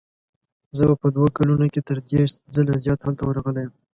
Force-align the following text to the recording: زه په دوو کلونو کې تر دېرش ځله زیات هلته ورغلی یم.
زه 0.77 0.83
په 1.01 1.07
دوو 1.15 1.27
کلونو 1.37 1.65
کې 1.73 1.81
تر 1.87 1.97
دېرش 2.09 2.31
ځله 2.55 2.73
زیات 2.83 2.99
هلته 3.03 3.23
ورغلی 3.25 3.61
یم. 3.65 3.73